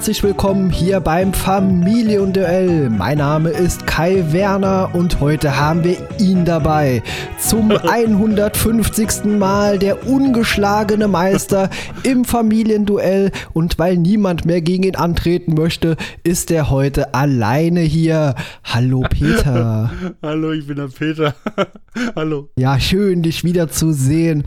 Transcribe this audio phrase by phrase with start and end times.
[0.00, 2.88] herzlich willkommen hier beim Familienduell.
[2.88, 7.02] Mein Name ist Kai Werner und heute haben wir ihn dabei.
[7.38, 9.24] Zum 150.
[9.38, 11.68] Mal der ungeschlagene Meister
[12.02, 18.36] im Familienduell und weil niemand mehr gegen ihn antreten möchte, ist er heute alleine hier.
[18.64, 19.90] Hallo Peter.
[20.22, 21.34] Hallo, ich bin der Peter.
[22.16, 22.48] Hallo.
[22.56, 24.44] Ja, schön dich wieder zu sehen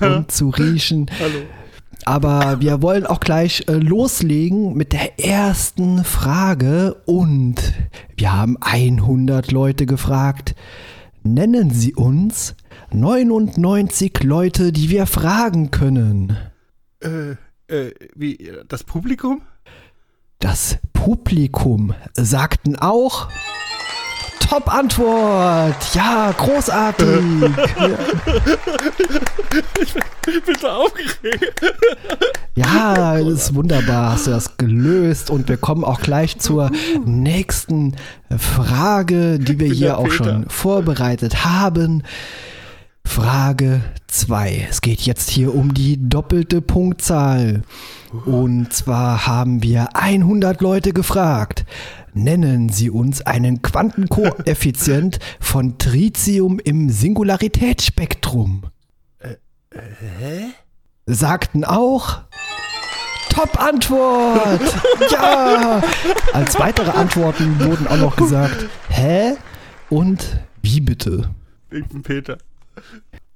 [0.00, 1.10] und zu riechen.
[1.20, 1.44] Hallo.
[2.04, 7.56] Aber wir wollen auch gleich äh, loslegen mit der ersten Frage und
[8.16, 10.54] wir haben 100 Leute gefragt.
[11.22, 12.54] Nennen Sie uns
[12.92, 16.36] 99 Leute, die wir fragen können.
[17.00, 17.36] Äh,
[17.68, 19.40] äh, wie, das Publikum?
[20.38, 23.30] Das Publikum sagten auch
[24.48, 25.94] Top-Antwort.
[25.94, 27.06] Ja, großartig.
[29.80, 31.62] Ich bin so aufgeregt.
[32.54, 34.12] Ja, das ist wunderbar.
[34.12, 35.30] Hast du das gelöst?
[35.30, 36.70] Und wir kommen auch gleich zur
[37.04, 37.96] nächsten
[38.36, 42.02] Frage, die wir hier auch schon vorbereitet haben.
[43.06, 44.66] Frage 2.
[44.70, 47.62] Es geht jetzt hier um die doppelte Punktzahl.
[48.24, 51.64] Und zwar haben wir 100 Leute gefragt.
[52.14, 58.62] Nennen Sie uns einen Quantenkoeffizient von Tritium im Singularitätsspektrum.
[59.20, 60.50] Hä?
[61.06, 62.20] Sagten auch
[63.30, 64.60] Top-Antwort!
[65.10, 65.82] ja!
[66.32, 69.34] Als weitere Antworten wurden auch noch gesagt, hä?
[69.90, 71.30] Und wie bitte?
[71.72, 72.38] Ich bin Peter.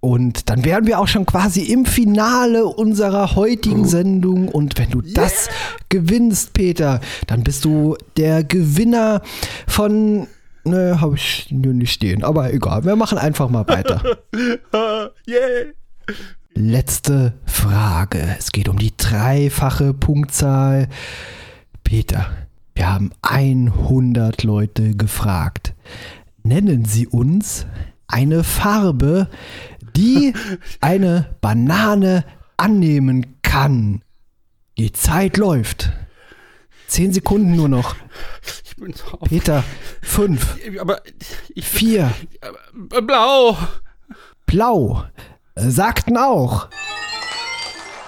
[0.01, 4.49] Und dann wären wir auch schon quasi im Finale unserer heutigen Sendung.
[4.49, 5.49] Und wenn du das
[5.89, 9.23] gewinnst, Peter, dann bist du der Gewinner
[9.67, 10.29] von.
[10.65, 12.23] Ne, habe ich nur nicht stehen.
[12.23, 14.19] Aber egal, wir machen einfach mal weiter.
[15.27, 15.73] Yay!
[16.55, 18.37] Letzte Frage.
[18.39, 20.89] Es geht um die dreifache Punktzahl.
[21.85, 22.27] Peter,
[22.75, 25.75] wir haben 100 Leute gefragt.
[26.43, 27.67] Nennen Sie uns
[28.09, 29.29] eine Farbe,
[29.97, 30.35] die
[30.81, 32.25] eine Banane
[32.57, 34.03] annehmen kann.
[34.79, 35.91] Die Zeit läuft.
[36.87, 37.97] Zehn Sekunden nur noch.
[38.65, 39.29] Ich bin so auf.
[39.29, 39.63] Peter,
[40.03, 41.03] fünf, Aber
[41.55, 41.67] ich.
[41.69, 43.57] vier, Äh, Blau!
[44.47, 45.05] blau.
[45.55, 46.69] Äh, Sagten auch.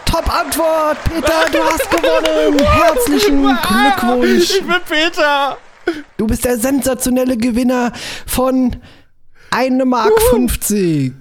[0.07, 2.59] Top-Antwort, Peter, du hast gewonnen.
[2.65, 4.51] Herzlichen Glückwunsch.
[4.51, 5.59] Ich bin Peter!
[6.17, 7.93] Du bist der sensationelle Gewinner
[8.27, 8.77] von
[9.51, 11.13] 1 Mark 50.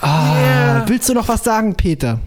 [0.00, 0.84] Ah, Yeah.
[0.88, 2.20] Willst du noch was sagen, Peter?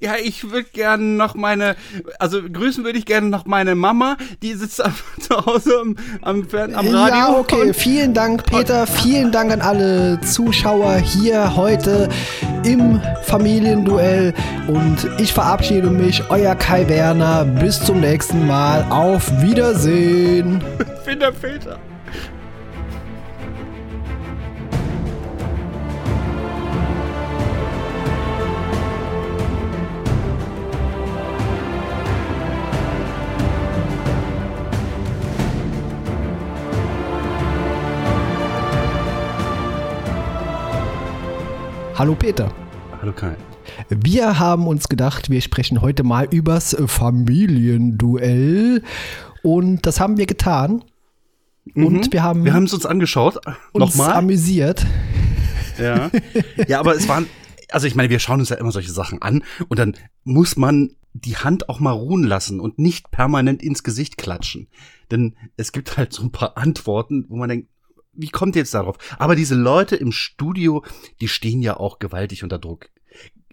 [0.00, 1.74] Ja, ich würde gerne noch meine,
[2.20, 4.76] also grüßen würde ich gerne noch meine Mama, die sitzt
[5.20, 6.92] zu Hause am, am, am Radio.
[6.92, 7.74] Ja, okay.
[7.74, 8.86] Vielen Dank, Peter.
[8.86, 12.08] Vielen Dank an alle Zuschauer hier heute
[12.64, 14.32] im Familienduell.
[14.68, 17.44] Und ich verabschiede mich, euer Kai Werner.
[17.44, 18.86] Bis zum nächsten Mal.
[18.90, 20.62] Auf Wiedersehen.
[21.04, 21.78] Ich bin der Peter.
[41.96, 42.52] Hallo, Peter.
[43.00, 43.36] Hallo Kai.
[43.88, 48.82] Wir haben uns gedacht, wir sprechen heute mal übers Familienduell.
[49.42, 50.84] Und das haben wir getan.
[51.74, 53.38] Und wir haben, Wir haben es uns angeschaut.
[53.72, 54.12] uns Nochmal.
[54.14, 54.84] amüsiert.
[55.78, 56.10] Ja.
[56.68, 57.26] ja, aber es waren,
[57.70, 59.94] also ich meine, wir schauen uns ja immer solche Sachen an und dann
[60.24, 64.68] muss man die Hand auch mal ruhen lassen und nicht permanent ins Gesicht klatschen.
[65.10, 67.68] Denn es gibt halt so ein paar Antworten, wo man denkt,
[68.16, 68.96] wie kommt ihr jetzt darauf?
[69.18, 70.84] Aber diese Leute im Studio,
[71.20, 72.88] die stehen ja auch gewaltig unter Druck.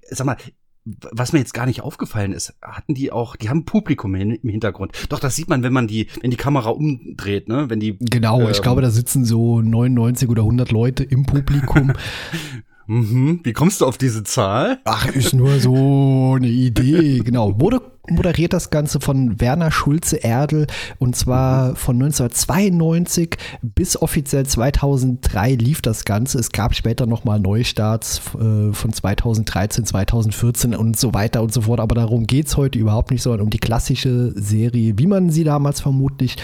[0.10, 0.38] Sag mal,
[0.84, 4.94] was mir jetzt gar nicht aufgefallen ist, hatten die auch, die haben Publikum im Hintergrund.
[5.10, 7.70] Doch, das sieht man, wenn man die, wenn die Kamera umdreht, ne?
[7.70, 7.98] Wenn die.
[8.00, 11.94] Genau, ich ähm, glaube, da sitzen so 99 oder 100 Leute im Publikum.
[12.92, 13.40] Mhm.
[13.44, 14.80] Wie kommst du auf diese Zahl?
[14.84, 17.20] Ach, ist nur so eine Idee.
[17.20, 17.58] Genau.
[17.58, 20.68] Wurde moderiert das Ganze von Werner Schulze-Erdl
[21.00, 26.40] und zwar von 1992 bis offiziell 2003 lief das Ganze.
[26.40, 31.80] Es gab später nochmal Neustarts äh, von 2013, 2014 und so weiter und so fort.
[31.80, 35.46] Aber darum geht es heute überhaupt nicht, sondern um die klassische Serie, wie man sie
[35.46, 36.36] damals vermutlich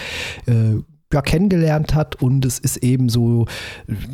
[0.46, 0.76] äh,
[1.12, 3.46] ja, kennengelernt hat und es ist eben so,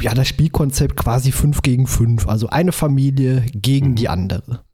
[0.00, 4.64] ja, das Spielkonzept quasi 5 gegen 5, also eine Familie gegen die andere.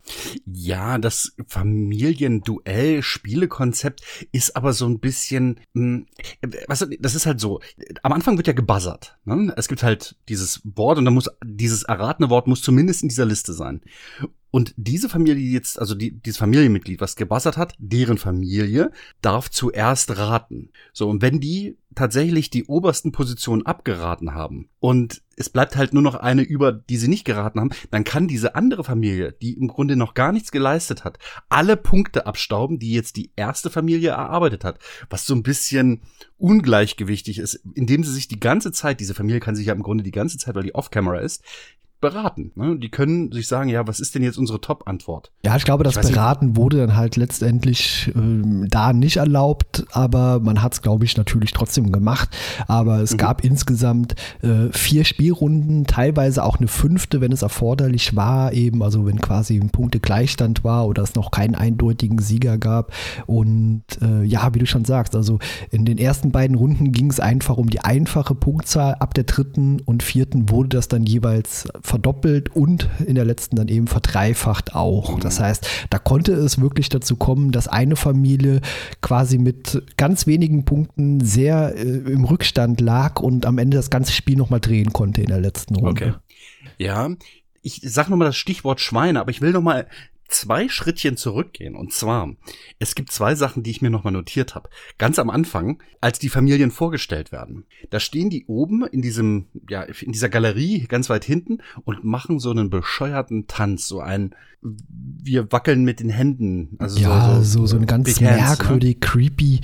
[0.46, 4.02] Ja, das Familienduell-Spielekonzept
[4.32, 6.06] ist aber so ein bisschen, mh,
[6.42, 7.60] hm, was, das ist halt so.
[8.02, 9.18] Am Anfang wird ja gebuzzert.
[9.24, 9.52] Ne?
[9.56, 13.26] Es gibt halt dieses Wort und dann muss dieses erratene Wort muss zumindest in dieser
[13.26, 13.80] Liste sein.
[14.50, 18.90] Und diese Familie, jetzt, also die, dieses Familienmitglied, was gebassert hat, deren Familie
[19.22, 20.70] darf zuerst raten.
[20.92, 26.02] So, und wenn die tatsächlich die obersten Positionen abgeraten haben und es bleibt halt nur
[26.02, 29.68] noch eine über, die sie nicht geraten haben, dann kann diese andere Familie, die im
[29.68, 34.64] Grunde noch gar nichts geleistet hat, alle Punkte abstauben, die jetzt die erste Familie erarbeitet
[34.64, 34.78] hat.
[35.08, 36.02] Was so ein bisschen
[36.36, 40.04] ungleichgewichtig ist, indem sie sich die ganze Zeit, diese Familie kann sich ja im Grunde
[40.04, 41.42] die ganze Zeit, weil die Off-Camera ist,
[42.00, 42.52] beraten.
[42.54, 42.76] Ne?
[42.78, 45.30] Die können sich sagen, ja, was ist denn jetzt unsere Top-Antwort?
[45.44, 46.56] Ja, ich glaube, das ich Beraten nicht.
[46.56, 51.52] wurde dann halt letztendlich äh, da nicht erlaubt, aber man hat es, glaube ich, natürlich
[51.52, 52.30] trotzdem gemacht.
[52.66, 53.18] Aber es mhm.
[53.18, 59.04] gab insgesamt äh, vier Spielrunden, teilweise auch eine fünfte, wenn es erforderlich war, eben, also
[59.06, 62.92] wenn quasi ein Punktegleichstand war oder es noch keinen eindeutigen Sieger gab.
[63.26, 65.38] Und äh, ja, wie du schon sagst, also
[65.70, 68.94] in den ersten beiden Runden ging es einfach um die einfache Punktzahl.
[68.94, 73.68] Ab der dritten und vierten wurde das dann jeweils verdoppelt und in der letzten dann
[73.68, 75.18] eben verdreifacht auch.
[75.18, 75.44] Das mhm.
[75.44, 78.60] heißt, da konnte es wirklich dazu kommen, dass eine Familie
[79.02, 84.12] quasi mit ganz wenigen Punkten sehr äh, im Rückstand lag und am Ende das ganze
[84.12, 85.90] Spiel nochmal drehen konnte in der letzten Runde.
[85.90, 86.12] Okay.
[86.78, 87.10] Ja,
[87.62, 89.86] ich sag nochmal das Stichwort Schweine, aber ich will nochmal
[90.30, 91.74] zwei Schrittchen zurückgehen.
[91.74, 92.34] Und zwar,
[92.78, 94.70] es gibt zwei Sachen, die ich mir nochmal notiert habe.
[94.98, 99.82] Ganz am Anfang, als die Familien vorgestellt werden, da stehen die oben in diesem, ja,
[99.82, 105.50] in dieser Galerie ganz weit hinten und machen so einen bescheuerten Tanz, so ein wir
[105.52, 106.76] wackeln mit den Händen.
[106.78, 109.00] Also ja, so, so, so, so eine ganz merkwürdig, ne?
[109.00, 109.60] creepy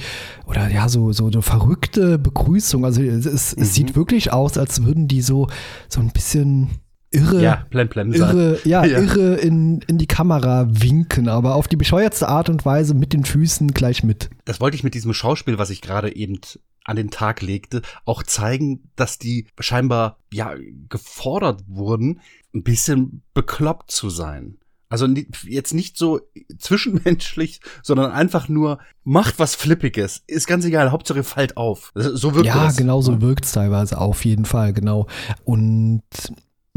[0.46, 2.84] oder ja, so, so eine verrückte Begrüßung.
[2.84, 3.62] Also es, es, mhm.
[3.62, 5.48] es sieht wirklich aus, als würden die so,
[5.88, 6.70] so ein bisschen
[7.16, 11.68] irre, ja, blem, blem irre, ja, ja, irre in, in die Kamera winken, aber auf
[11.68, 14.30] die bescheuertste Art und Weise mit den Füßen gleich mit.
[14.44, 16.40] Das wollte ich mit diesem Schauspiel, was ich gerade eben
[16.84, 20.54] an den Tag legte, auch zeigen, dass die scheinbar ja
[20.88, 22.20] gefordert wurden,
[22.54, 24.58] ein bisschen bekloppt zu sein.
[24.88, 25.08] Also
[25.42, 26.20] jetzt nicht so
[26.58, 30.22] zwischenmenschlich, sondern einfach nur macht was Flippiges.
[30.26, 31.92] Ist ganz egal, Hauptsache fallt auf.
[31.94, 32.76] So wirkt ja, das.
[32.76, 35.08] Ja, genau so wirkt es teilweise auf jeden Fall, genau.
[35.44, 36.02] Und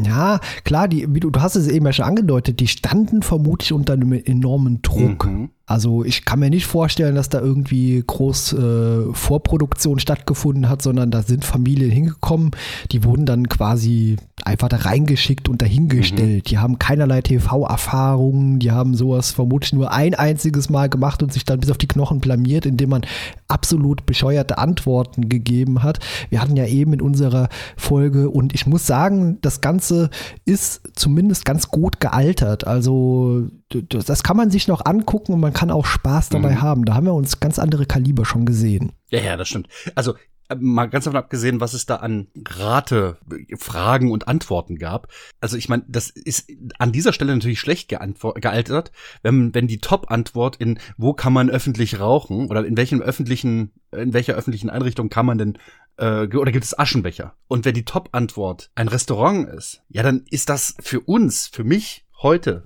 [0.06, 3.74] ja, klar, die, wie du, du hast es eben ja schon angedeutet, die standen vermutlich
[3.74, 5.26] unter einem enormen Druck.
[5.26, 5.50] Mhm.
[5.70, 11.12] Also ich kann mir nicht vorstellen, dass da irgendwie groß äh, Vorproduktion stattgefunden hat, sondern
[11.12, 12.52] da sind Familien hingekommen,
[12.92, 16.46] die wurden dann quasi einfach da reingeschickt und dahingestellt.
[16.46, 16.50] Mhm.
[16.50, 21.46] Die haben keinerlei TV-Erfahrungen, die haben sowas vermutlich nur ein einziges Mal gemacht und sich
[21.46, 23.02] dann bis auf die Knochen blamiert, indem man
[23.48, 26.00] absolut bescheuerte Antworten gegeben hat.
[26.32, 30.10] Wir hatten ja eben in unserer Folge und ich muss sagen, das Ganze
[30.46, 32.66] ist zumindest ganz gut gealtert.
[32.66, 36.62] Also das kann man sich noch angucken und man kann auch Spaß dabei mhm.
[36.62, 36.86] haben.
[36.86, 38.94] Da haben wir uns ganz andere Kaliber schon gesehen.
[39.10, 39.68] Ja, ja, das stimmt.
[39.96, 40.16] Also
[40.50, 43.18] äh, mal ganz davon abgesehen, was es da an Rate,
[43.58, 45.08] Fragen und Antworten gab.
[45.40, 46.50] Also ich meine, das ist
[46.80, 52.00] an dieser Stelle natürlich schlecht gealtert, wenn, wenn die Top-Antwort in wo kann man öffentlich
[52.00, 55.58] rauchen oder in welchem öffentlichen, in welcher öffentlichen Einrichtung kann man denn
[55.98, 57.36] äh, oder gibt es Aschenbecher?
[57.48, 62.08] Und wenn die Top-Antwort ein Restaurant ist, ja, dann ist das für uns, für mich
[62.22, 62.66] heute,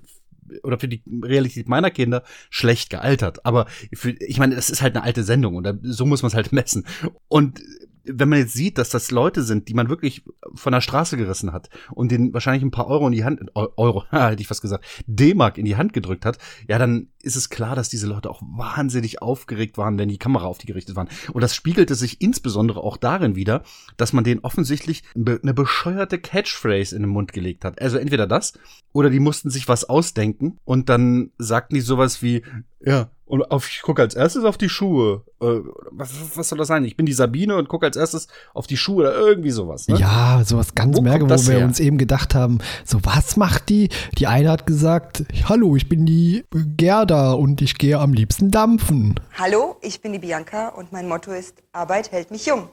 [0.62, 3.44] oder für die Realität meiner Kinder schlecht gealtert.
[3.44, 6.34] Aber für, ich meine, das ist halt eine alte Sendung und so muss man es
[6.34, 6.86] halt messen.
[7.28, 7.60] Und
[8.04, 10.24] wenn man jetzt sieht, dass das Leute sind, die man wirklich
[10.54, 14.04] von der Straße gerissen hat und denen wahrscheinlich ein paar Euro in die Hand, Euro,
[14.10, 16.38] hätte ich fast gesagt, D-Mark in die Hand gedrückt hat,
[16.68, 20.44] ja, dann ist es klar, dass diese Leute auch wahnsinnig aufgeregt waren, wenn die Kamera
[20.44, 21.08] auf die gerichtet waren.
[21.32, 23.62] Und das spiegelte sich insbesondere auch darin wieder,
[23.96, 27.80] dass man denen offensichtlich eine bescheuerte Catchphrase in den Mund gelegt hat.
[27.80, 28.52] Also entweder das
[28.92, 32.42] oder die mussten sich was ausdenken und dann sagten die sowas wie,
[32.80, 35.24] ja, und auf, ich gucke als erstes auf die Schuhe.
[35.42, 35.60] Äh,
[35.90, 36.84] was, was soll das sein?
[36.84, 39.88] Ich bin die Sabine und gucke als erstes auf die Schuhe oder irgendwie sowas.
[39.88, 39.98] Ne?
[39.98, 41.66] Ja, sowas ganz merkwürdig, wo wir her?
[41.66, 43.88] uns eben gedacht haben, so was macht die?
[44.18, 46.44] Die eine hat gesagt, hallo, ich bin die
[46.76, 49.18] Gerda und ich gehe am liebsten dampfen.
[49.36, 52.68] Hallo, ich bin die Bianca und mein Motto ist, Arbeit hält mich jung.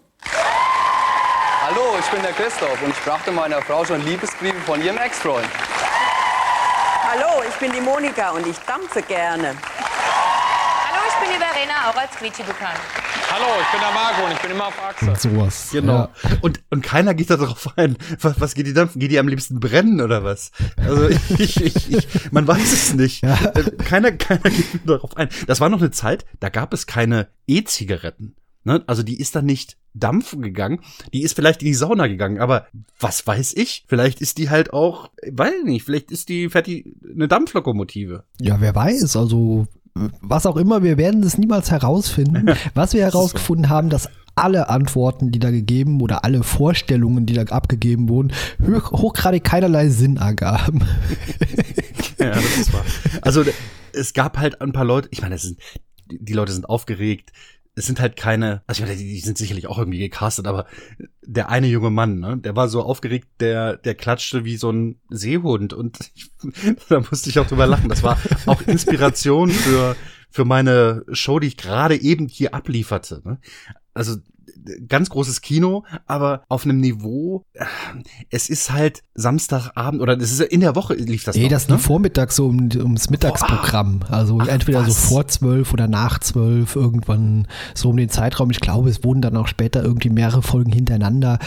[1.63, 5.49] Hallo, ich bin der Christoph und ich brachte meiner Frau schon Liebesbriefe von ihrem Ex-Freund.
[7.03, 9.55] Hallo, ich bin die Monika und ich dampfe gerne
[11.21, 12.79] bin die Verena, auch als Quietschi bekannt.
[13.29, 15.05] Hallo, ich bin der Marco und ich bin immer auf Achse.
[15.05, 15.69] Und sowas.
[15.71, 15.93] Genau.
[15.93, 16.09] Ja.
[16.41, 17.95] Und, und keiner geht da drauf ein.
[18.19, 18.99] Was, was geht die dampfen?
[18.99, 20.51] Geht die am liebsten brennen oder was?
[20.77, 23.23] Also ich, ich, ich, ich man weiß es nicht.
[23.23, 23.37] Ja.
[23.53, 25.29] Äh, keiner, keiner geht darauf ein.
[25.45, 28.35] Das war noch eine Zeit, da gab es keine E-Zigaretten.
[28.63, 28.83] Ne?
[28.87, 30.79] Also die ist dann nicht dampfen gegangen,
[31.13, 32.67] die ist vielleicht in die Sauna gegangen, aber
[32.99, 33.85] was weiß ich?
[33.87, 38.23] Vielleicht ist die halt auch, weiß nicht, vielleicht ist die fertig eine Dampflokomotive.
[38.39, 42.55] Ja, wer weiß, also was auch immer, wir werden es niemals herausfinden.
[42.73, 47.43] Was wir herausgefunden haben, dass alle Antworten, die da gegeben oder alle Vorstellungen, die da
[47.43, 48.31] abgegeben wurden,
[48.65, 50.79] hoch, hochgradig keinerlei Sinn ergaben.
[52.17, 52.85] ja, das ist wahr.
[53.21, 53.43] Also
[53.93, 55.59] es gab halt ein paar Leute, ich meine, sind,
[56.09, 57.31] die Leute sind aufgeregt,
[57.75, 60.65] es sind halt keine, also ich meine, die sind sicherlich auch irgendwie gecastet, aber
[61.21, 64.99] der eine junge Mann, ne, der war so aufgeregt, der, der klatschte wie so ein
[65.09, 66.31] Seehund und ich,
[66.89, 67.89] da musste ich auch drüber lachen.
[67.89, 69.95] Das war auch Inspiration für,
[70.29, 73.21] für meine Show, die ich gerade eben hier ablieferte.
[73.23, 73.39] Ne?
[73.93, 74.17] Also
[74.87, 77.65] ganz großes Kino, aber auf einem Niveau, äh,
[78.29, 81.67] es ist halt Samstagabend oder es ist in der Woche lief das Nee, noch, das
[81.67, 81.75] ne?
[81.75, 84.01] lief vormittags so um, ums Mittagsprogramm.
[84.09, 85.05] Also Ach, entweder so was?
[85.05, 88.49] vor zwölf oder nach zwölf, irgendwann so um den Zeitraum.
[88.51, 91.39] Ich glaube, es wurden dann auch später irgendwie mehrere Folgen hintereinander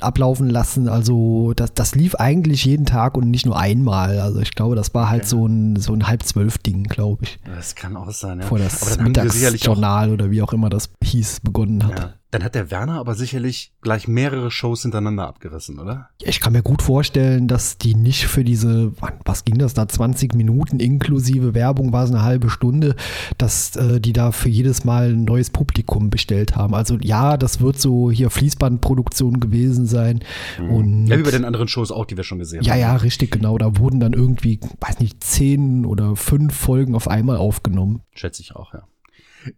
[0.00, 0.88] ablaufen lassen.
[0.88, 4.20] Also das, das lief eigentlich jeden Tag und nicht nur einmal.
[4.20, 7.38] Also ich glaube, das war halt so ein, so ein halb zwölf Ding, glaube ich.
[7.44, 8.46] Das kann auch sein, ja.
[8.46, 11.98] Vor das Mittagsjournal oder wie auch immer das hieß, begonnen hat.
[11.98, 16.08] ja, dann hat der Werner aber sicherlich gleich mehrere Shows hintereinander abgerissen, oder?
[16.20, 18.92] Ich kann mir gut vorstellen, dass die nicht für diese,
[19.24, 22.96] was ging das da, 20 Minuten inklusive Werbung war es eine halbe Stunde,
[23.38, 26.74] dass äh, die da für jedes Mal ein neues Publikum bestellt haben.
[26.74, 30.20] Also ja, das wird so hier Fließbandproduktion gewesen sein.
[30.58, 31.06] Und Mhm.
[31.06, 32.80] Ja, wie bei den anderen Shows auch, die wir schon gesehen ja, haben.
[32.80, 33.58] ja, richtig, genau.
[33.58, 38.02] Da wurden dann irgendwie, weiß nicht, zehn oder fünf Folgen auf einmal aufgenommen.
[38.14, 38.82] Schätze ich auch, ja.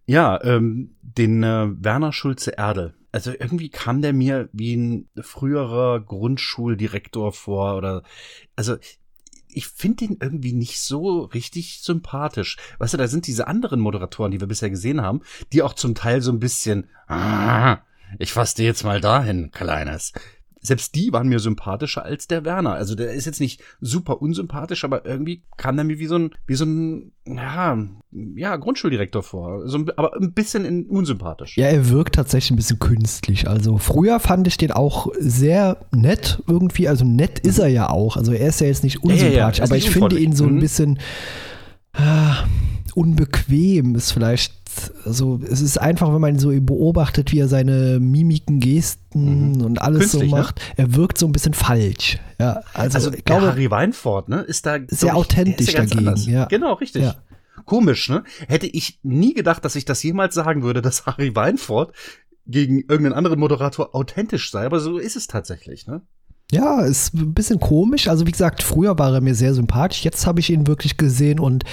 [0.07, 2.95] Ja, ähm, den äh, Werner Schulze Erdel.
[3.13, 8.03] Also irgendwie kam der mir wie ein früherer Grundschuldirektor vor oder
[8.57, 8.77] also
[9.49, 12.57] ich finde den irgendwie nicht so richtig sympathisch.
[12.79, 15.21] Weißt du, da sind diese anderen Moderatoren, die wir bisher gesehen haben,
[15.53, 17.79] die auch zum Teil so ein bisschen, ah,
[18.19, 20.13] ich fasse dir jetzt mal dahin, Kleines.
[20.67, 22.73] Selbst die waren mir sympathischer als der Werner.
[22.73, 26.31] Also der ist jetzt nicht super unsympathisch, aber irgendwie kam der mir wie so ein,
[26.47, 27.77] wie so ein, ja,
[28.37, 29.69] ja, Grundschuldirektor vor.
[29.69, 31.59] So ein, aber ein bisschen in, unsympathisch.
[31.59, 33.47] Ja, er wirkt tatsächlich ein bisschen künstlich.
[33.47, 36.89] Also früher fand ich den auch sehr nett irgendwie.
[36.89, 38.17] Also nett ist er ja auch.
[38.17, 40.19] Also er ist ja jetzt nicht ja, ja, unsympathisch, er ist aber nicht ich finde
[40.19, 40.61] ihn so ein Mhm.
[40.61, 40.99] bisschen
[41.93, 42.45] ah,
[42.95, 43.95] unbequem.
[43.95, 44.64] Ist vielleicht
[45.05, 45.41] so.
[45.51, 50.01] Es ist einfach, wenn man so beobachtet, wie er seine Mimiken, Gesten und alles Mhm.
[50.03, 50.43] Künstlich, so ne?
[50.43, 50.61] macht.
[50.77, 52.19] Er wirkt so ein bisschen falsch.
[52.41, 55.99] Ja, also, Also ich glaube, Harry Weinfurt, ne, ist da Sehr ich, authentisch ja dagegen,
[56.09, 56.27] anders.
[56.27, 56.45] ja.
[56.47, 57.03] Genau, richtig.
[57.03, 57.15] Ja.
[57.65, 58.25] Komisch, ne?
[58.49, 61.93] Hätte ich nie gedacht, dass ich das jemals sagen würde, dass Harry Weinfurt
[62.47, 66.03] gegen irgendeinen anderen Moderator authentisch sei, aber so ist es tatsächlich, ne?
[66.53, 68.07] Ja, ist ein bisschen komisch.
[68.07, 70.05] Also wie gesagt, früher war er mir sehr sympathisch.
[70.05, 71.65] Jetzt habe ich ihn wirklich gesehen und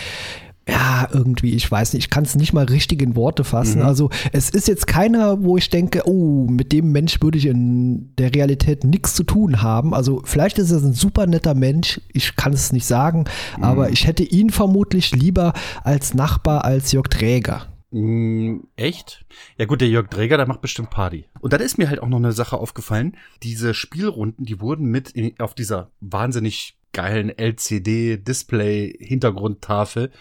[0.68, 3.80] ja, irgendwie, ich weiß nicht, ich kann es nicht mal richtig in Worte fassen.
[3.80, 3.86] Mhm.
[3.86, 8.14] Also es ist jetzt keiner, wo ich denke, oh, mit dem Mensch würde ich in
[8.18, 9.94] der Realität nichts zu tun haben.
[9.96, 13.26] Also vielleicht ist er ein super netter Mensch, ich kann es nicht sagen,
[13.60, 13.94] aber Mhm.
[13.94, 15.54] ich hätte ihn vermutlich lieber
[15.84, 17.66] als Nachbar als Jörg Träger.
[17.90, 19.26] Mm, echt?
[19.58, 21.26] Ja gut, der Jörg Dräger, der macht bestimmt Party.
[21.42, 23.18] Und dann ist mir halt auch noch eine Sache aufgefallen.
[23.44, 30.12] Diese Spielrunden, die wurden mit in, auf dieser wahnsinnig geilen LCD-Display-Hintergrundtafel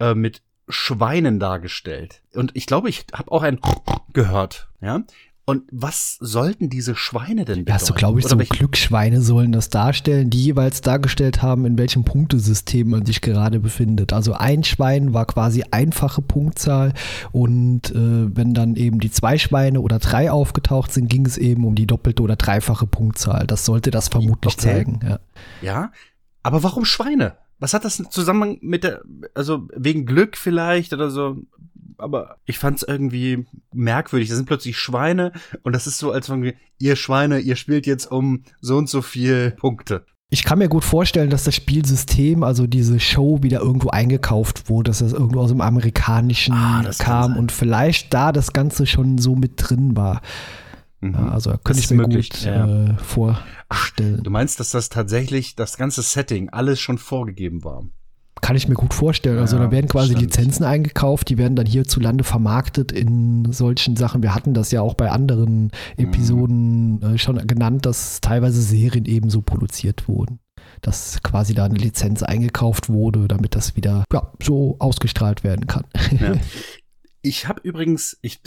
[0.00, 2.22] äh, mit Schweinen dargestellt.
[2.34, 3.60] Und ich glaube, ich habe auch ein
[4.12, 5.02] gehört, ja.
[5.48, 7.68] Und was sollten diese Schweine denn bedeuten?
[7.68, 11.64] Ja, so glaube ich, Oder so welche- Glücksschweine sollen das darstellen, die jeweils dargestellt haben,
[11.66, 14.12] in welchem Punktesystem man sich gerade befindet.
[14.12, 16.94] Also ein Schwein war quasi einfache Punktzahl
[17.30, 21.64] und äh, wenn dann eben die zwei Schweine oder drei aufgetaucht sind, ging es eben
[21.64, 23.46] um die doppelte oder dreifache Punktzahl.
[23.46, 24.62] Das sollte das vermutlich Okay.
[24.62, 24.98] zeigen.
[25.08, 25.20] Ja.
[25.62, 25.92] Ja,
[26.42, 27.34] aber warum Schweine?
[27.58, 29.02] Was hat das zusammen mit der,
[29.34, 31.38] also wegen Glück vielleicht oder so?
[31.98, 34.28] Aber ich fand es irgendwie merkwürdig.
[34.28, 35.32] Das sind plötzlich Schweine
[35.62, 38.88] und das ist so, als wenn wir, ihr Schweine, ihr spielt jetzt um so und
[38.88, 40.04] so viel Punkte.
[40.28, 44.90] Ich kann mir gut vorstellen, dass das Spielsystem, also diese Show, wieder irgendwo eingekauft wurde,
[44.90, 49.36] dass das irgendwo aus dem Amerikanischen Ah, kam und vielleicht da das Ganze schon so
[49.36, 50.22] mit drin war.
[51.02, 52.86] Ja, also könnte ich mir möglich, gut ja.
[52.86, 54.22] äh, vorstellen.
[54.22, 57.84] Du meinst, dass das tatsächlich, das ganze Setting, alles schon vorgegeben war?
[58.42, 59.38] Kann ich mir gut vorstellen.
[59.38, 60.22] Also Ja, da werden quasi stimmt.
[60.22, 64.22] Lizenzen eingekauft, die werden dann hierzulande vermarktet in solchen Sachen.
[64.22, 69.40] Wir hatten das ja auch bei anderen Episoden äh, schon genannt, dass teilweise Serien ebenso
[69.40, 70.38] produziert wurden.
[70.82, 75.84] Dass quasi da eine Lizenz eingekauft wurde, damit das wieder ja, so ausgestrahlt werden kann.
[76.20, 76.34] Ja.
[77.26, 78.40] Ich habe übrigens, ich,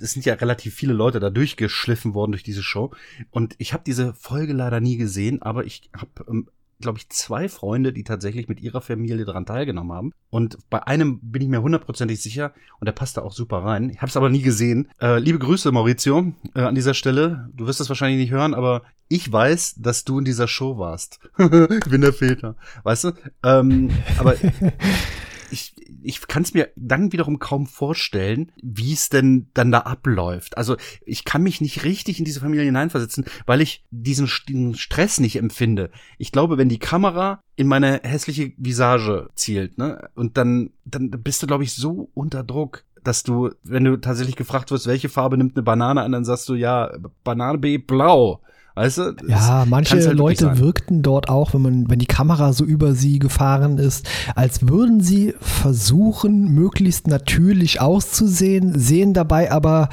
[0.00, 2.92] es sind ja relativ viele Leute da durchgeschliffen worden durch diese Show
[3.30, 6.48] und ich habe diese Folge leider nie gesehen, aber ich habe ähm,
[6.80, 10.12] glaube ich, zwei Freunde, die tatsächlich mit ihrer Familie daran teilgenommen haben.
[10.30, 13.90] Und bei einem bin ich mir hundertprozentig sicher und der passt da auch super rein.
[13.90, 14.88] Ich habe es aber nie gesehen.
[14.98, 17.50] Äh, liebe Grüße, Maurizio, äh, an dieser Stelle.
[17.54, 21.20] Du wirst es wahrscheinlich nicht hören, aber ich weiß, dass du in dieser Show warst.
[21.38, 22.56] ich bin der Väter.
[22.82, 23.12] Weißt du?
[23.44, 24.36] Ähm, aber
[25.50, 30.56] ich, ich kann es mir dann wiederum kaum vorstellen, wie es denn dann da abläuft.
[30.56, 35.20] Also ich kann mich nicht richtig in diese Familie hineinversetzen, weil ich diesen, diesen Stress
[35.20, 35.90] nicht empfinde.
[36.18, 41.42] Ich glaube, wenn die Kamera in meine hässliche Visage zielt, ne, und dann, dann bist
[41.42, 45.36] du, glaube ich, so unter Druck, dass du, wenn du tatsächlich gefragt wirst, welche Farbe
[45.36, 46.92] nimmt eine Banane an, dann sagst du ja,
[47.24, 48.42] Banane B blau.
[48.80, 49.14] Weißt du?
[49.28, 53.18] Ja, manche halt Leute wirkten dort auch, wenn man, wenn die Kamera so über sie
[53.18, 59.90] gefahren ist, als würden sie versuchen, möglichst natürlich auszusehen, sehen dabei aber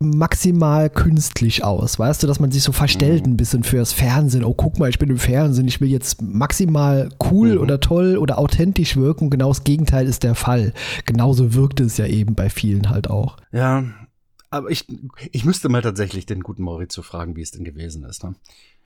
[0.00, 3.34] maximal künstlich aus, weißt du, dass man sich so verstellt mhm.
[3.34, 4.42] ein bisschen fürs Fernsehen.
[4.42, 7.60] Oh, guck mal, ich bin im Fernsehen, ich will jetzt maximal cool mhm.
[7.60, 9.30] oder toll oder authentisch wirken.
[9.30, 10.72] Genau das Gegenteil ist der Fall.
[11.06, 13.36] Genauso wirkte es ja eben bei vielen halt auch.
[13.52, 13.84] Ja,
[14.54, 14.86] aber ich,
[15.32, 18.24] ich müsste mal tatsächlich den guten Maurizio fragen, wie es denn gewesen ist.
[18.24, 18.34] Ne?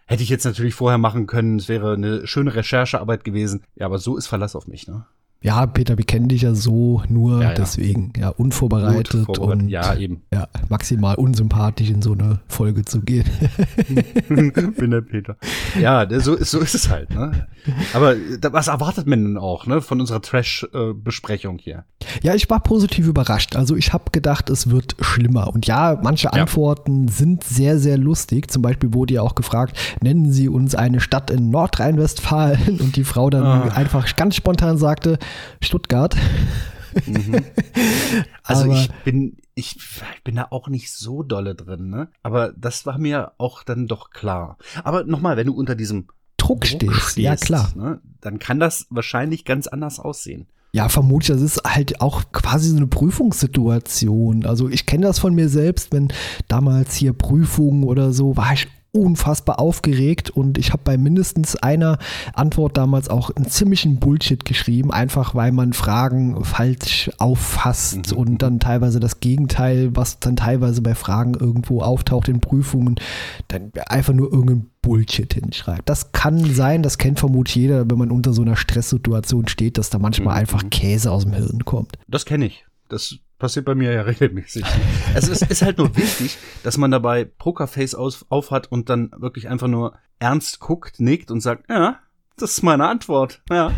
[0.06, 3.64] Hätte ich jetzt natürlich vorher machen können, es wäre eine schöne Recherchearbeit gewesen.
[3.76, 5.06] Ja, aber so ist Verlass auf mich, ne?
[5.40, 7.54] Ja, Peter, wir kennen dich ja so nur ja, ja.
[7.54, 10.22] deswegen, ja, unvorbereitet und ja, eben.
[10.32, 13.24] ja, maximal unsympathisch in so eine Folge zu gehen.
[14.28, 15.36] Bin der Peter.
[15.80, 17.46] Ja, so, so ist es halt, ne?
[17.92, 18.16] Aber
[18.50, 21.84] was erwartet man denn auch, ne, von unserer Trash-Besprechung hier?
[22.22, 23.54] Ja, ich war positiv überrascht.
[23.54, 25.54] Also ich habe gedacht, es wird schlimmer.
[25.54, 28.50] Und ja, manche Antworten sind sehr, sehr lustig.
[28.50, 33.04] Zum Beispiel wurde ja auch gefragt, nennen Sie uns eine Stadt in Nordrhein-Westfalen und die
[33.04, 33.68] Frau dann ah.
[33.74, 35.18] einfach ganz spontan sagte,
[35.60, 36.16] Stuttgart.
[37.06, 37.44] Mhm.
[38.42, 42.08] Also Aber ich bin, ich, ich, bin da auch nicht so dolle drin, ne?
[42.22, 44.56] Aber das war mir auch dann doch klar.
[44.84, 46.08] Aber nochmal, wenn du unter diesem
[46.38, 50.46] Druck, Druck stehst, stehst, ja klar, ne, dann kann das wahrscheinlich ganz anders aussehen.
[50.72, 54.46] Ja, vermutlich, das ist halt auch quasi so eine Prüfungssituation.
[54.46, 56.08] Also ich kenne das von mir selbst, wenn
[56.46, 61.98] damals hier Prüfungen oder so, war ich unfassbar aufgeregt und ich habe bei mindestens einer
[62.32, 68.16] Antwort damals auch einen ziemlichen Bullshit geschrieben, einfach weil man Fragen falsch auffasst mhm.
[68.16, 72.96] und dann teilweise das Gegenteil, was dann teilweise bei Fragen irgendwo auftaucht in Prüfungen,
[73.48, 75.88] dann einfach nur irgendein Bullshit hinschreibt.
[75.88, 79.90] Das kann sein, das kennt vermutlich jeder, wenn man unter so einer Stresssituation steht, dass
[79.90, 80.40] da manchmal mhm.
[80.40, 81.98] einfach Käse aus dem Hirn kommt.
[82.08, 82.64] Das kenne ich.
[82.88, 84.64] Das passiert bei mir ja regelmäßig.
[85.14, 89.10] es ist, ist, halt nur wichtig, dass man dabei Pokerface auf, auf hat und dann
[89.16, 92.00] wirklich einfach nur ernst guckt, nickt und sagt, ja,
[92.36, 93.42] das ist meine Antwort.
[93.50, 93.72] Ja.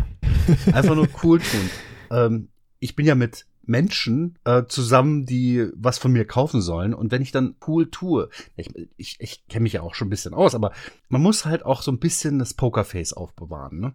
[0.72, 1.70] Einfach nur cool tun.
[2.10, 6.92] Ähm, ich bin ja mit Menschen äh, zusammen, die was von mir kaufen sollen.
[6.92, 10.10] Und wenn ich dann cool tue, ich, ich, ich kenne mich ja auch schon ein
[10.10, 10.72] bisschen aus, aber
[11.08, 13.78] man muss halt auch so ein bisschen das Pokerface aufbewahren.
[13.78, 13.94] Ne?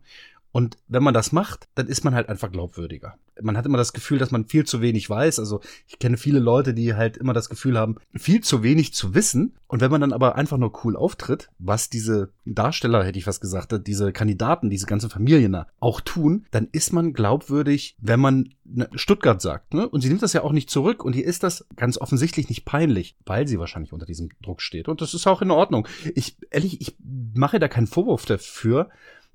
[0.55, 3.15] Und wenn man das macht, dann ist man halt einfach glaubwürdiger.
[3.41, 5.37] Man hat immer das Gefühl, dass man viel zu wenig weiß.
[5.39, 9.13] Also ich kenne viele Leute, die halt immer das Gefühl haben, viel zu wenig zu
[9.13, 9.57] wissen.
[9.67, 13.41] Und wenn man dann aber einfach nur cool auftritt, was diese Darsteller, hätte ich was
[13.41, 18.53] gesagt, diese Kandidaten, diese ganzen Familien auch tun, dann ist man glaubwürdig, wenn man
[18.93, 19.73] Stuttgart sagt.
[19.73, 19.89] Ne?
[19.89, 21.03] Und sie nimmt das ja auch nicht zurück.
[21.03, 24.87] Und ihr ist das ganz offensichtlich nicht peinlich, weil sie wahrscheinlich unter diesem Druck steht.
[24.87, 25.85] Und das ist auch in Ordnung.
[26.15, 26.95] Ich, ehrlich, ich
[27.33, 28.89] mache da keinen Vorwurf dafür.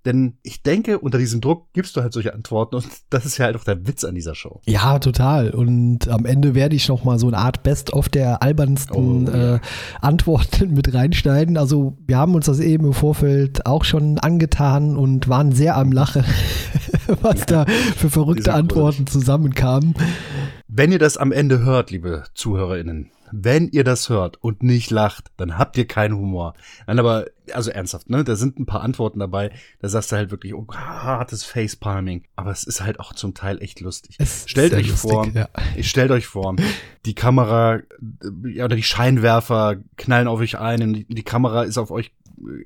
[0.05, 3.47] Denn ich denke, unter diesem Druck gibst du halt solche Antworten und das ist ja
[3.47, 4.61] halt auch der Witz an dieser Show.
[4.67, 5.51] Ja, total.
[5.51, 9.61] Und am Ende werde ich noch mal so eine Art Best-of der albernsten oh, äh,
[10.01, 11.57] Antworten mit reinschneiden.
[11.57, 15.93] Also wir haben uns das eben im Vorfeld auch schon angetan und waren sehr am
[15.93, 16.25] Lachen,
[17.23, 19.95] was ja, da für verrückte Antworten zusammenkamen.
[20.69, 25.31] Wenn ihr das am Ende hört, liebe ZuhörerInnen, wenn ihr das hört und nicht lacht,
[25.37, 26.55] dann habt ihr keinen Humor.
[26.87, 28.25] Nein, aber, also ernsthaft, ne?
[28.25, 29.51] Da sind ein paar Antworten dabei.
[29.81, 32.25] Da sagst du halt wirklich, oh, hartes Facepalming.
[32.37, 34.17] Aber es ist halt auch zum Teil echt lustig.
[34.19, 35.49] Es stellt euch lustig, vor, ja.
[35.81, 36.57] stellt euch vor,
[37.07, 37.81] die Kamera
[38.45, 42.13] ja, oder die Scheinwerfer knallen auf euch ein und die, die Kamera ist auf euch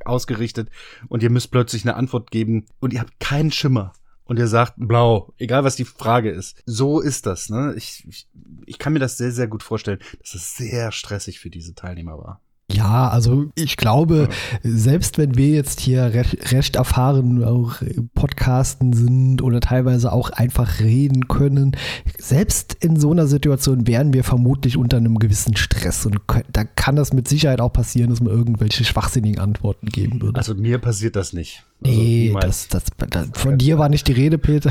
[0.05, 0.69] ausgerichtet
[1.09, 3.93] und ihr müsst plötzlich eine Antwort geben und ihr habt keinen Schimmer
[4.25, 6.63] und ihr sagt blau, egal was die Frage ist.
[6.67, 7.75] So ist das, ne?
[7.77, 8.29] Ich, ich,
[8.67, 12.19] ich kann mir das sehr, sehr gut vorstellen, dass es sehr stressig für diese Teilnehmer
[12.19, 12.44] war.
[12.73, 14.29] Ja, also ich glaube,
[14.63, 17.75] selbst wenn wir jetzt hier recht, recht erfahren auch
[18.15, 21.77] Podcasten sind oder teilweise auch einfach reden können,
[22.19, 26.21] selbst in so einer Situation wären wir vermutlich unter einem gewissen Stress und
[26.53, 30.39] da kann das mit Sicherheit auch passieren, dass man irgendwelche schwachsinnigen Antworten geben würde.
[30.39, 31.65] Also mir passiert das nicht.
[31.85, 34.71] Also nee, das, das, das, von dir war nicht die Rede, Peter.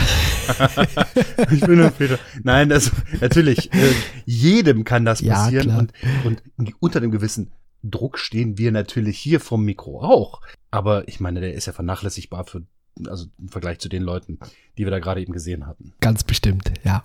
[1.51, 2.17] ich bin nur Peter.
[2.41, 3.91] Nein, das, natürlich, äh,
[4.25, 7.51] jedem kann das passieren ja, und, und unter einem gewissen
[7.83, 10.41] Druck stehen wir natürlich hier vom Mikro auch.
[10.71, 12.63] Aber ich meine, der ist ja vernachlässigbar für
[13.07, 14.39] also im Vergleich zu den Leuten,
[14.77, 15.93] die wir da gerade eben gesehen hatten.
[15.99, 17.03] Ganz bestimmt, ja.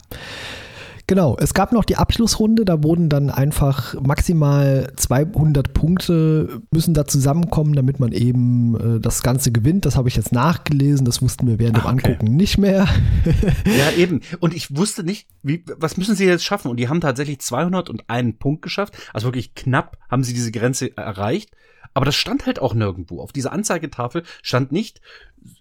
[1.08, 7.06] Genau, es gab noch die Abschlussrunde, da wurden dann einfach maximal 200 Punkte müssen da
[7.06, 9.86] zusammenkommen, damit man eben äh, das Ganze gewinnt.
[9.86, 12.08] Das habe ich jetzt nachgelesen, das wussten wir während dem Ah, okay.
[12.08, 12.86] Angucken nicht mehr.
[13.64, 14.20] Ja, eben.
[14.40, 16.70] Und ich wusste nicht, wie, was müssen sie jetzt schaffen?
[16.70, 18.94] Und die haben tatsächlich 201 Punkt geschafft.
[19.14, 21.50] Also wirklich knapp haben sie diese Grenze erreicht.
[21.98, 23.20] Aber das stand halt auch nirgendwo.
[23.20, 25.00] Auf dieser Anzeigetafel stand nicht,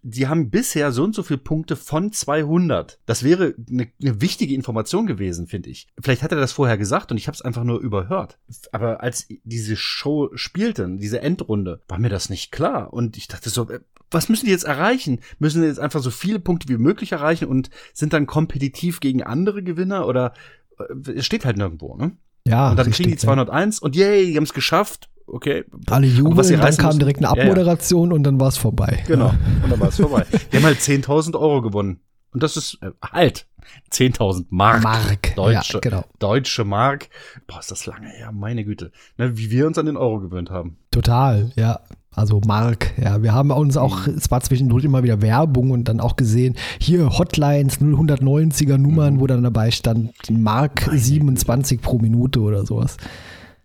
[0.03, 2.99] die haben bisher so und so viele Punkte von 200.
[3.07, 5.87] Das wäre eine, eine wichtige Information gewesen, finde ich.
[5.99, 8.37] Vielleicht hat er das vorher gesagt und ich habe es einfach nur überhört.
[8.71, 12.93] Aber als diese Show spielten, diese Endrunde, war mir das nicht klar.
[12.93, 13.79] Und ich dachte so, äh,
[14.11, 15.21] was müssen die jetzt erreichen?
[15.39, 19.23] Müssen die jetzt einfach so viele Punkte wie möglich erreichen und sind dann kompetitiv gegen
[19.23, 20.05] andere Gewinner?
[20.05, 20.33] Oder
[20.77, 22.15] äh, es steht halt nirgendwo, ne?
[22.45, 25.09] Ja, und dann richtig, kriegen die 201 und yay, die haben es geschafft.
[25.27, 25.65] Okay.
[25.87, 25.93] Ja.
[25.95, 27.41] Alle Aber was jubeln, dann kam müssen- direkt eine Ja, ja.
[27.43, 29.03] Abmoderation und dann war es vorbei.
[29.07, 29.27] Genau.
[29.63, 30.25] Und dann war es vorbei.
[30.51, 31.99] Die haben halt 10.000 Euro gewonnen.
[32.33, 33.45] Und das ist äh, halt
[33.91, 34.83] 10.000 Mark.
[34.83, 36.03] Mark, Deutsche, ja, genau.
[36.19, 37.09] Deutsche Mark.
[37.47, 38.91] Boah, ist das lange her, meine Güte.
[39.17, 40.77] Ne, wie wir uns an den Euro gewöhnt haben.
[40.91, 41.79] Total, ja.
[42.13, 45.99] Also Mark, ja, wir haben uns auch, es war zwischendurch immer wieder Werbung und dann
[45.99, 52.65] auch gesehen, hier Hotlines 0190er Nummern, wo dann dabei stand, Mark 27 pro Minute oder
[52.65, 52.97] sowas.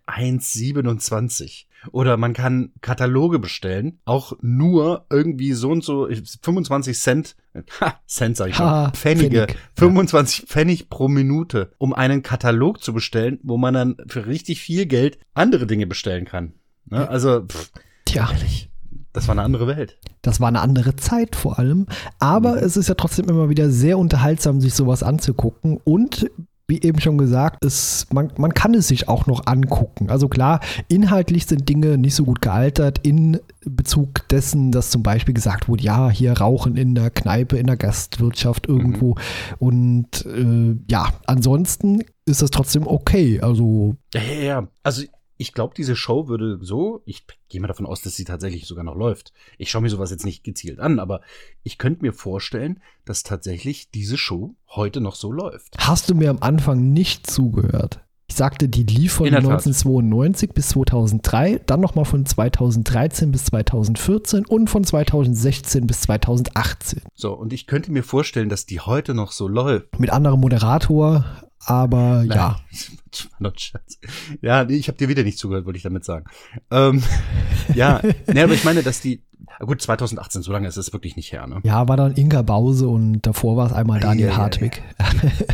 [0.07, 1.65] 1,27.
[1.91, 6.07] Oder man kann Kataloge bestellen, auch nur irgendwie so und so
[6.41, 7.35] 25 Cent,
[7.81, 9.57] ha, Cent sag ich schon, Ha, Pfennige, Pfennig.
[9.75, 14.85] 25 Pfennig pro Minute, um einen Katalog zu bestellen, wo man dann für richtig viel
[14.85, 16.53] Geld andere Dinge bestellen kann.
[16.85, 17.07] Ne?
[17.09, 17.71] Also, pff,
[18.05, 18.29] Tja,
[19.11, 19.97] das war eine andere Welt.
[20.21, 21.85] das war eine andere Zeit vor allem,
[22.19, 26.29] aber es ist ja trotzdem immer wieder sehr unterhaltsam, sich sowas anzugucken und
[26.67, 30.09] wie eben schon gesagt, es, man, man kann es sich auch noch angucken.
[30.09, 35.33] Also klar, inhaltlich sind Dinge nicht so gut gealtert in Bezug dessen, dass zum Beispiel
[35.33, 39.15] gesagt wurde, ja, hier Rauchen in der Kneipe, in der Gastwirtschaft irgendwo.
[39.59, 43.41] Und äh, ja, ansonsten ist das trotzdem okay.
[43.41, 44.67] Also Ja, ja, ja.
[44.83, 45.03] Also
[45.43, 48.85] ich glaube, diese Show würde so, ich gehe mal davon aus, dass sie tatsächlich sogar
[48.85, 49.33] noch läuft.
[49.57, 51.19] Ich schaue mir sowas jetzt nicht gezielt an, aber
[51.63, 55.75] ich könnte mir vorstellen, dass tatsächlich diese Show heute noch so läuft.
[55.79, 57.99] hast du mir am Anfang nicht zugehört.
[58.27, 59.51] Ich sagte, die lief von In der Tat.
[59.51, 67.01] 1992 bis 2003, dann nochmal von 2013 bis 2014 und von 2016 bis 2018.
[67.13, 69.99] So, und ich könnte mir vorstellen, dass die heute noch so läuft.
[69.99, 71.25] Mit anderem Moderator,
[71.65, 72.57] aber ja.
[73.13, 73.99] Das war ein Scherz.
[74.41, 76.25] Ja, ich habe dir wieder nicht zugehört, wollte ich damit sagen.
[76.71, 77.03] Ähm,
[77.75, 79.21] ja, nee, aber ich meine, dass die,
[79.59, 81.59] gut, 2018, so lange ist es wirklich nicht her, ne?
[81.63, 85.45] Ja, war dann Inga Bause und davor war es einmal Daniel Ja, ja, ja.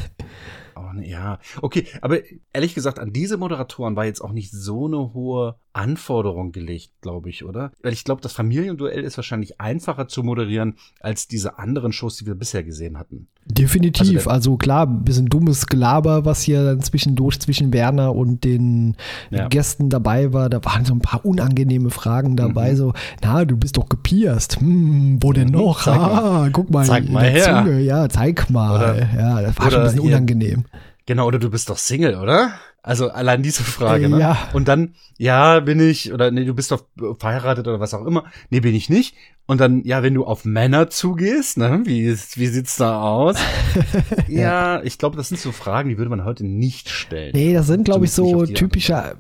[0.80, 2.20] Oh, ne, ja, okay, aber
[2.54, 7.30] ehrlich gesagt, an diese Moderatoren war jetzt auch nicht so eine hohe Anforderung gelegt, glaube
[7.30, 7.72] ich, oder?
[7.84, 12.26] Weil ich glaube, das Familienduell ist wahrscheinlich einfacher zu moderieren als diese anderen Shows, die
[12.26, 13.28] wir bisher gesehen hatten.
[13.46, 14.28] Definitiv.
[14.28, 18.96] Also Also, klar, ein bisschen dummes Gelaber, was hier dann zwischendurch zwischen Werner und den
[19.32, 19.48] Ja.
[19.48, 20.50] Gästen dabei war.
[20.50, 22.72] Da waren so ein paar unangenehme Fragen dabei.
[22.72, 22.76] Mhm.
[22.78, 24.60] So, na, du bist doch gepierst.
[24.62, 25.84] Hm, wo denn noch?
[25.84, 26.46] Zeig mal.
[26.46, 27.64] Ah, guck mal, Zeig mal her.
[27.64, 27.82] Zunge.
[27.82, 28.76] Ja, zeig mal.
[28.76, 30.66] Oder- ja, das war schon ein bisschen unangenehm.
[31.10, 32.52] Genau, oder du bist doch Single, oder?
[32.84, 34.20] Also allein diese Frage, ne?
[34.20, 34.48] Ja.
[34.54, 36.86] Und dann, ja, bin ich, oder nee, du bist doch
[37.18, 38.26] verheiratet oder was auch immer.
[38.52, 39.16] Nee, bin ich nicht.
[39.50, 43.36] Und dann, ja, wenn du auf Männer zugehst, ne, wie, wie sieht's da aus?
[44.28, 47.32] ja, ich glaube, das sind so Fragen, die würde man heute nicht stellen.
[47.34, 49.16] Nee, das sind, glaube ich, so typische äh,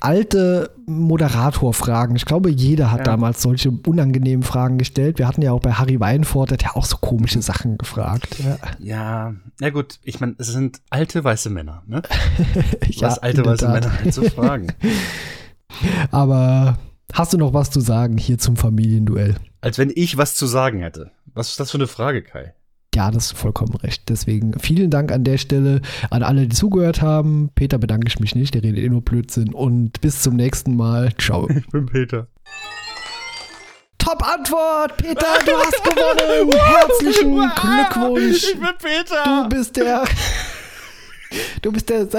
[0.00, 2.16] alte Moderatorfragen.
[2.16, 3.04] Ich glaube, jeder hat Ja.
[3.04, 5.18] damals solche unangenehmen Fragen gestellt.
[5.18, 8.36] Wir hatten ja auch bei Harry Weinfurt, der hat ja auch so komische Sachen gefragt.
[8.44, 12.02] Ja, Ja, na gut, ich meine, es sind alte weiße Männer, ne?
[12.90, 13.72] Ja, Was alte weiße Tat.
[13.72, 14.66] Männer halt so fragen.
[16.10, 16.76] Aber
[17.12, 19.36] hast du noch was zu sagen hier zum Familienduell?
[19.60, 21.12] Als wenn ich was zu sagen hätte.
[21.34, 22.54] Was ist das für eine Frage, Kai?
[22.94, 24.08] Ja, das ist vollkommen recht.
[24.10, 27.48] Deswegen vielen Dank an der Stelle an alle, die zugehört haben.
[27.54, 29.54] Peter bedanke ich mich nicht, der redet eh nur Blödsinn.
[29.54, 31.14] Und bis zum nächsten Mal.
[31.16, 31.48] Ciao.
[31.56, 32.26] Ich bin Peter.
[33.96, 36.52] Top Antwort, Peter, du hast gewonnen.
[36.58, 38.52] Herzlichen Glückwunsch.
[38.52, 39.44] bin Peter.
[39.44, 40.04] Du bist der.
[41.62, 42.06] Du bist der.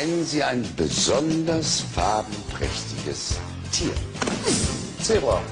[0.00, 3.36] Nennen Sie ein besonders farbenprächtiges
[3.70, 3.92] Tier.
[5.02, 5.42] Zebra.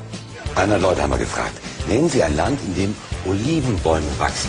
[0.55, 1.53] 100 Leute haben wir gefragt.
[1.87, 2.95] Nennen Sie ein Land, in dem
[3.27, 4.49] Olivenbäume wachsen.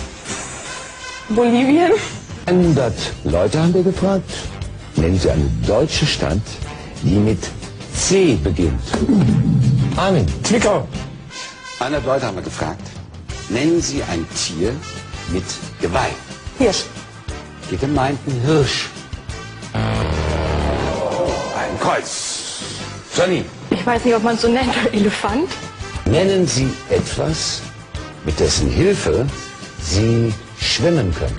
[1.27, 1.91] Bolivien?
[2.45, 2.93] 100
[3.25, 4.31] Leute haben wir gefragt.
[4.95, 6.47] Nennen Sie eine deutsche Stadt,
[7.03, 7.39] die mit
[7.93, 8.79] C beginnt.
[9.97, 10.25] Armin.
[10.43, 10.87] Zwickau.
[11.79, 12.87] 100 Leute haben wir gefragt.
[13.49, 14.71] Nennen Sie ein Tier
[15.33, 15.43] mit
[15.81, 16.11] Geweih.
[16.57, 16.85] Hirsch.
[17.69, 18.87] Ihr gemeinten Hirsch.
[19.73, 22.39] Ein Kreuz.
[23.13, 24.73] Sonny, Ich weiß nicht, ob man es so nennt.
[24.93, 25.49] Elefant?
[26.05, 27.61] nennen Sie etwas,
[28.25, 29.25] mit dessen Hilfe
[29.81, 31.35] Sie schwimmen können.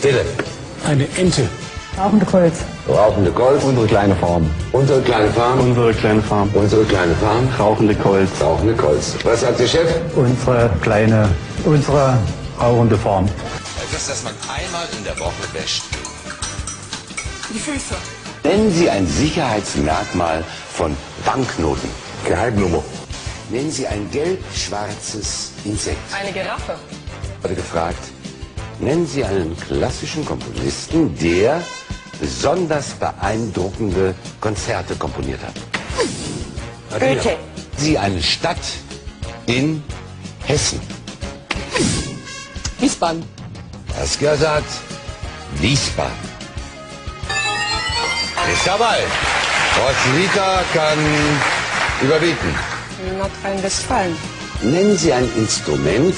[0.00, 0.26] Philipp.
[0.86, 1.48] Eine Ente.
[1.98, 2.56] Rauchende Kolz.
[2.88, 3.62] Rauchende Golf.
[3.64, 4.50] Unsere kleine Farm.
[4.72, 5.60] Unsere kleine Farm.
[5.60, 6.50] Unsere kleine Farm.
[6.52, 7.48] Unsere kleine Farm.
[7.58, 8.32] Rauchende Colts.
[8.40, 9.14] Rauchende Kolz.
[9.24, 9.88] Was sagt der Chef?
[10.16, 11.28] Unsere kleine,
[11.64, 12.18] unsere
[12.60, 13.26] rauchende Farm.
[13.82, 15.84] Etwas, das man einmal in der Woche wäscht.
[17.54, 17.94] Die Füße.
[18.42, 21.88] Nennen Sie ein Sicherheitsmerkmal von Banknoten.
[22.26, 22.82] Geheimnummer.
[23.48, 25.98] Nennen Sie ein gelb-schwarzes Insekt.
[26.12, 26.74] Eine Giraffe.
[27.42, 28.04] Wurde gefragt.
[28.80, 31.62] Nennen Sie einen klassischen Komponisten, der
[32.18, 35.54] besonders beeindruckende Konzerte komponiert hat.
[37.00, 37.36] Goethe.
[37.76, 38.58] Sie eine Stadt
[39.46, 39.80] in
[40.44, 40.80] Hessen.
[42.80, 43.24] Wiesbaden.
[43.96, 44.72] Saskia sagt
[45.60, 46.33] Wiesbaden.
[48.52, 48.98] Ist dabei.
[49.76, 50.98] Roswitha kann
[52.02, 52.54] überbieten.
[53.18, 54.16] Nordrhein-Westfalen.
[54.62, 56.14] Nennen Sie ein Instrument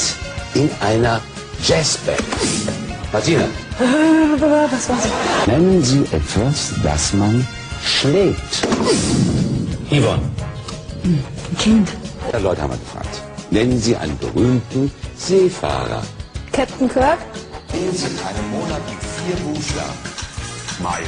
[0.54, 1.20] in einer
[1.62, 2.20] Jazzband.
[3.12, 3.44] Martina.
[3.78, 5.08] Was war's?
[5.46, 7.46] Nennen Sie etwas, das man
[7.84, 8.66] schlägt.
[9.90, 10.22] Yvonne.
[11.04, 11.24] Ein
[11.58, 11.88] Kind.
[12.32, 13.22] Ja, Leute haben wir gefragt.
[13.50, 16.02] Nennen Sie einen berühmten Seefahrer.
[16.52, 17.18] Captain Kirk.
[17.72, 19.98] Nennen Sie einen Monat mit vier Buchstaben.
[20.80, 21.00] Mai.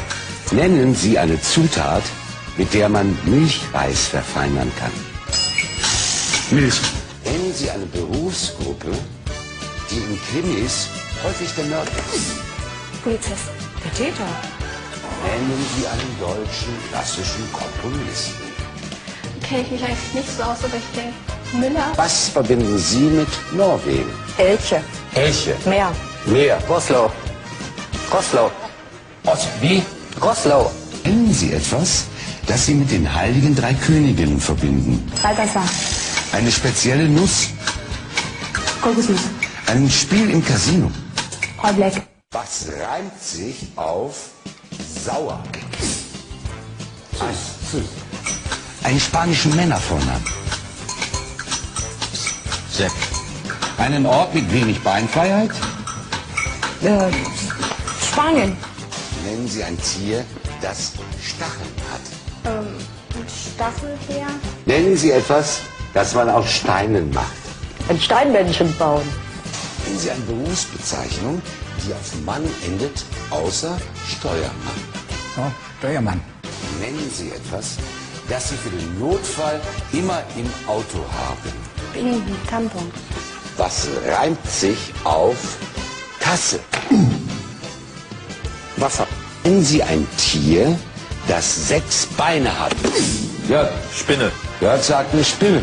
[0.50, 2.02] Nennen Sie eine Zutat,
[2.56, 4.90] mit der man Milchreis verfeinern kann.
[6.50, 6.80] Milch.
[7.22, 8.88] Nennen Sie eine Berufsgruppe,
[9.90, 10.88] die in Krimis
[11.22, 12.38] häufig der Mörder ist.
[13.04, 13.50] Polizist.
[13.84, 14.24] Der Täter.
[15.22, 18.48] Nennen Sie einen deutschen klassischen Komponisten.
[19.46, 21.14] Kenne ich mich eigentlich nicht so aus, aber ich denke
[21.52, 21.92] Müller.
[21.96, 24.11] Was verbinden Sie mit Norwegen?
[24.38, 24.82] Elche.
[25.14, 25.54] Elche.
[25.66, 25.92] Meer.
[26.24, 26.58] Meer.
[26.66, 27.12] Roslau.
[28.11, 28.50] Roslau.
[29.26, 29.82] Os wie?
[30.22, 30.70] Roslau.
[31.04, 32.04] Nennen Sie etwas,
[32.46, 35.11] das Sie mit den heiligen drei Königinnen verbinden.
[35.22, 35.64] Balthasar.
[36.33, 37.48] Eine spezielle Nuss.
[38.83, 39.20] Kokosnuss.
[39.66, 40.90] Ein Spiel im Casino.
[41.62, 42.02] All Black.
[42.33, 44.31] Was reimt sich auf
[45.04, 45.42] sauer?
[47.20, 47.85] Ein,
[48.85, 50.24] einen spanischen Männervornamen.
[52.70, 52.92] Sepp.
[53.78, 55.50] Einen Ort mit wenig Beinfreiheit?
[56.83, 57.11] Äh,
[58.04, 58.57] Spanien.
[59.29, 60.25] Nennen Sie ein Tier,
[60.62, 62.51] das Stacheln hat.
[62.51, 62.67] Ähm,
[63.29, 64.27] Staffelbeer.
[64.64, 65.61] Nennen Sie etwas,
[65.93, 67.35] das man aus Steinen macht.
[67.91, 69.07] Ein Steinmännchen bauen.
[69.85, 71.43] Nennen Sie eine Berufsbezeichnung,
[71.85, 74.81] die auf Mann endet, außer Steuermann.
[75.37, 76.23] Oh, Steuermann.
[76.81, 77.77] Nennen Sie etwas,
[78.31, 79.61] das Sie für den Notfall
[79.93, 81.53] immer im Auto haben.
[81.93, 82.35] Binden.
[82.49, 82.91] Tampon.
[83.59, 85.37] Was reimt sich auf
[86.19, 86.61] Tasse?
[88.79, 89.07] Wasser.
[89.44, 90.79] Nennen Sie ein Tier,
[91.27, 92.72] das sechs Beine hat.
[93.48, 93.68] Jörg.
[93.94, 94.31] Spinne.
[94.61, 95.62] Jörg sagt eine Spinne.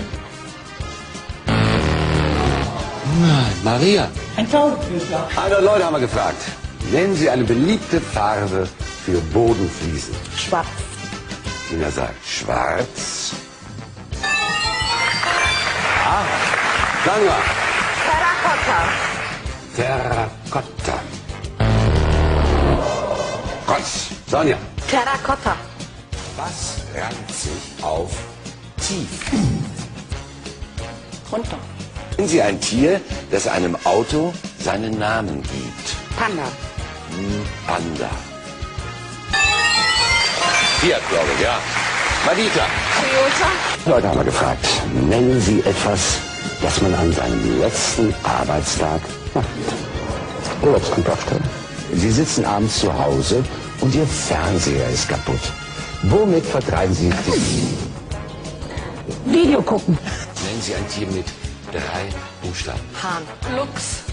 [3.21, 4.09] Nein, Maria.
[4.37, 5.27] Ein Taubendücher.
[5.35, 6.41] 100 Leute haben wir gefragt.
[6.91, 8.67] Nennen Sie eine beliebte Farbe
[9.05, 10.15] für Bodenfliesen.
[10.35, 10.67] Schwarz.
[11.69, 13.31] Tina sagt schwarz.
[16.05, 16.23] Ah,
[17.05, 17.41] sagen wir.
[18.05, 18.79] Terrakotta.
[19.75, 20.94] Terrakotta.
[23.75, 24.07] Kreuz.
[24.27, 24.57] Sonja.
[24.89, 25.55] Terrakotta.
[26.37, 28.11] Was reimt sich auf
[28.79, 29.31] tief?
[31.31, 31.57] Runter.
[32.17, 36.17] Nennen Sie ein Tier, das einem Auto seinen Namen gibt.
[36.17, 36.43] Panda.
[37.67, 38.09] Panda.
[40.79, 41.59] Fiat, glaube ich, ja.
[42.25, 42.65] Madita.
[43.01, 43.49] Toyota.
[43.85, 44.65] Leute haben wir gefragt,
[45.09, 46.17] nennen Sie etwas,
[46.61, 49.01] das man an seinem letzten Arbeitstag
[49.33, 49.47] macht.
[50.61, 51.41] Urlaubsantragstelle.
[51.93, 53.43] Sie sitzen abends zu Hause
[53.85, 55.39] und Ihr Fernseher ist kaputt.
[56.03, 57.77] Womit vertreiben Sie die
[59.31, 59.95] Video gucken.
[60.43, 61.27] Nennen Sie ein Tier mit
[61.71, 62.09] drei
[62.41, 62.79] Buchstaben.
[63.01, 63.21] Hahn.
[63.55, 64.04] Lux.